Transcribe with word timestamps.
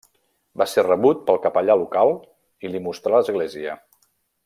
Va 0.61 0.65
ser 0.71 0.83
rebut 0.87 1.21
pel 1.27 1.39
capellà 1.45 1.77
local 1.83 2.17
i 2.67 2.73
li 2.73 2.85
mostrà 2.89 3.19
l'església. 3.19 3.79